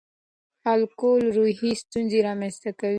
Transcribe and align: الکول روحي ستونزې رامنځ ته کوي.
الکول 0.73 1.23
روحي 1.37 1.71
ستونزې 1.81 2.19
رامنځ 2.27 2.55
ته 2.63 2.71
کوي. 2.79 2.89